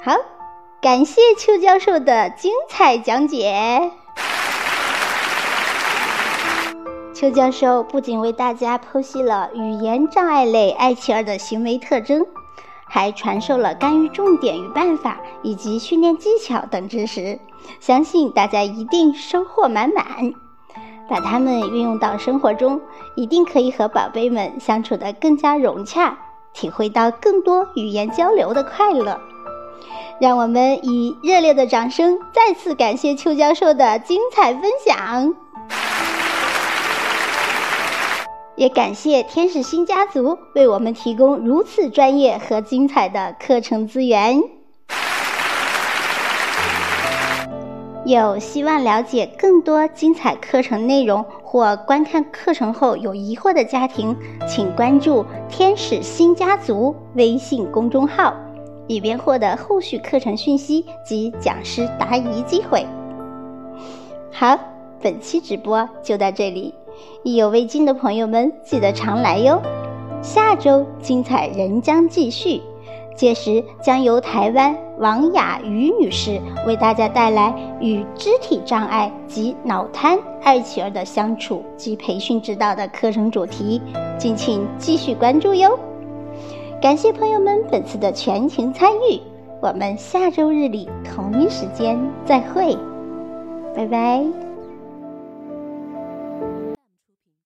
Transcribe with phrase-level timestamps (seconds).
[0.00, 0.12] 好，
[0.80, 3.90] 感谢邱教授的精彩讲解。
[7.12, 12.24] 邱教授不仅为大家剖析了语言障碍类爱奇儿的行为特征，
[12.86, 17.40] 还传授了干预重点与办法以及训练技巧等知识，
[17.80, 20.04] 相信大家一定收获满满。
[21.08, 22.80] 把它们运用到生活中，
[23.16, 26.16] 一定可以和宝贝们相处得更加融洽，
[26.52, 29.20] 体会到更多语言交流的快乐。
[30.20, 35.34] 让我们以热烈的掌声再次感谢邱教授的精彩分享。
[38.56, 44.42] 也感谢天使星家族为我们提供如此专业和精彩的课程资源。
[48.04, 54.16] 有希望了解更多精彩课程内容或观看课程后有疑惑的家庭，
[54.48, 58.34] 请关注天使星家族微信公众号，
[58.88, 62.84] 以便获得后续课程讯息及讲师答疑机会。
[64.32, 64.58] 好，
[65.00, 66.74] 本期直播就到这里。
[67.22, 69.62] 意犹未尽的朋友们，记得常来哟！
[70.20, 72.60] 下周精彩仍将继续，
[73.14, 83.80] 届时将由台湾王雅瑜女士为大家带来与肢体障碍及脑瘫爱企儿的相处及培训指导的课程主题，
[84.18, 85.78] 敬请继续关注哟！
[86.80, 89.20] 感谢朋友们本次的全情参与，
[89.60, 92.78] 我们下周日里同一时间再会，
[93.74, 94.47] 拜拜。